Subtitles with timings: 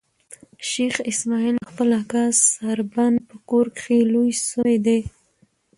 [0.69, 5.01] شېخ اسماعیل د خپل اکا سړبن په کور کښي لوی سوی دئ.